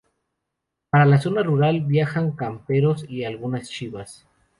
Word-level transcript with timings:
Para 0.89 1.05
la 1.05 1.21
zona 1.21 1.43
rural 1.43 1.81
viajan 1.81 2.31
camperos 2.31 3.05
y 3.07 3.23
algunas 3.23 3.69
chivas. 3.69 4.25